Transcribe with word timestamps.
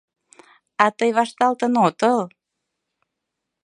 А 0.83 0.85
тый 0.97 1.11
вашталтын 1.17 1.73
отыл? 1.87 2.19